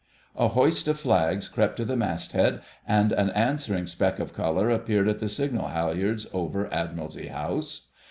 A 0.35 0.47
hoist 0.47 0.87
of 0.87 0.99
flags 0.99 1.47
crept 1.47 1.77
to 1.77 1.85
the 1.85 1.95
masthead, 1.95 2.61
and 2.87 3.11
an 3.11 3.29
answering 3.29 3.85
speck 3.85 4.17
of 4.17 4.33
colour 4.33 4.71
appeared 4.71 5.07
at 5.07 5.19
the 5.19 5.29
signal 5.29 5.67
halliards 5.67 6.25
over 6.33 6.73
Admiralty 6.73 7.27
House. 7.27 7.89